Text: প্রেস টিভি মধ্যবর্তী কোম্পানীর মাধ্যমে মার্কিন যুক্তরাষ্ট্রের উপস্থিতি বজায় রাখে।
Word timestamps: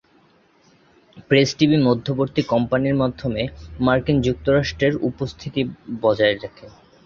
প্রেস 1.29 1.49
টিভি 1.57 1.77
মধ্যবর্তী 1.87 2.41
কোম্পানীর 2.53 2.95
মাধ্যমে 2.95 3.41
মার্কিন 3.79 4.17
যুক্তরাষ্ট্রের 4.21 4.93
উপস্থিতি 5.09 5.61
বজায় 6.01 6.35
রাখে। 6.35 6.65